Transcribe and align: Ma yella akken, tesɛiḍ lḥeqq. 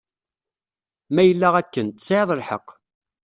Ma 1.13 1.23
yella 1.23 1.49
akken, 1.61 1.87
tesɛiḍ 1.89 2.29
lḥeqq. 2.39 2.67